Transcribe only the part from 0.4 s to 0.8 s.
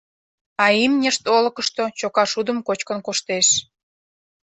А